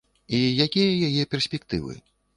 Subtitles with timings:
[0.37, 1.93] І якія яе перспектывы?